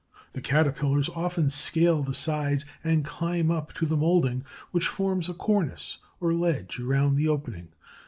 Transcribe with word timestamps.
The 0.33 0.41
Caterpillars 0.41 1.09
often 1.13 1.51
scale 1.51 2.01
the 2.01 2.15
sides 2.15 2.65
and 2.83 3.05
climb 3.05 3.51
up 3.51 3.71
to 3.73 3.85
the 3.85 3.95
molding 3.95 4.43
which 4.71 4.87
forms 4.87 5.29
a 5.29 5.33
cornice 5.35 5.99
or 6.19 6.33
ledge 6.33 6.79
around 6.79 7.17
the 7.17 7.27
opening. 7.27 7.67